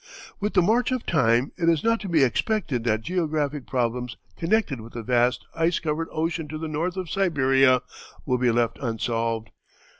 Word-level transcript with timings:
With 0.39 0.55
the 0.55 0.63
march 0.63 0.91
of 0.91 1.05
time 1.05 1.51
it 1.57 1.69
is 1.69 1.83
not 1.83 1.99
to 1.99 2.09
be 2.09 2.23
expected 2.23 2.83
that 2.85 3.01
geographic 3.03 3.67
problems 3.67 4.17
connected 4.35 4.81
with 4.81 4.93
the 4.93 5.03
vast 5.03 5.45
ice 5.53 5.77
covered 5.77 6.07
ocean 6.11 6.47
to 6.47 6.57
the 6.57 6.67
north 6.67 6.97
of 6.97 7.07
Siberia 7.07 7.83
will 8.25 8.39
be 8.39 8.49
left 8.49 8.79
unsolved. 8.81 9.51